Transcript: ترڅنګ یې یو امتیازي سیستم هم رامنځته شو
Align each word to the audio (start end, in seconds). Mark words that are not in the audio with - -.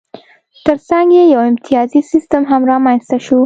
ترڅنګ 0.65 1.07
یې 1.17 1.23
یو 1.33 1.41
امتیازي 1.49 2.01
سیستم 2.11 2.43
هم 2.51 2.61
رامنځته 2.71 3.17
شو 3.25 3.37